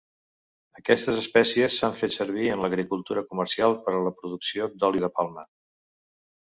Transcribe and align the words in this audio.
Aquestes 0.79 1.19
espècies 1.23 1.77
s'han 1.81 1.93
fet 1.99 2.15
servir 2.15 2.47
en 2.55 2.65
l'agricultura 2.67 3.27
comercial 3.35 3.79
per 3.87 3.97
a 3.97 4.01
la 4.09 4.17
producció 4.23 4.75
d'oli 4.81 5.07
de 5.09 5.15
palma. 5.21 5.51